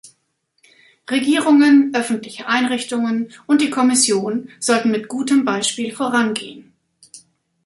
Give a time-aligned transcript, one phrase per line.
[1.11, 6.73] Regierungen, öffentliche Einrichtungen und die Kommission sollten mit gutem Beispiel vorangehen.